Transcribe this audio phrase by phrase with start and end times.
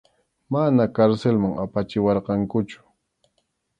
[0.53, 2.79] Mana karsilman apachiwarqankuchu.